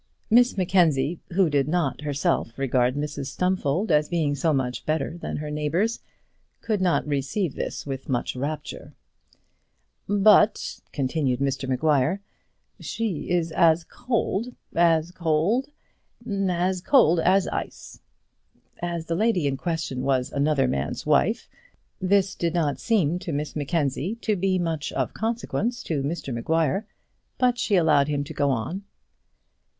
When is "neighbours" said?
5.51-5.99